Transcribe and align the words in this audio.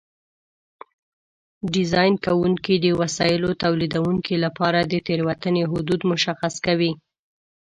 ډیزاین 1.73 2.13
کوونکي 2.25 2.73
د 2.85 2.87
وسایلو 3.01 3.49
تولیدوونکو 3.63 4.33
لپاره 4.45 4.79
د 4.83 4.93
تېروتنې 5.07 5.63
حدود 5.71 6.01
مشخص 6.11 6.53
کوي. 6.65 6.91